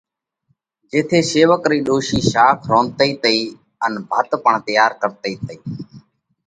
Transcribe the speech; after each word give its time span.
جيٿئہ 0.91 1.19
شيوَڪ 1.29 1.61
رئِي 1.69 1.79
ڏوشِي 1.87 2.19
شاک 2.31 2.59
رونڌتئِي 2.71 3.11
تئِي، 3.21 3.39
ان 3.83 3.93
ڀت 4.09 4.29
پڻ 4.43 4.53
تئيار 4.65 4.91
ڪرتئِي 5.01 5.33
تئِي۔ 5.45 5.57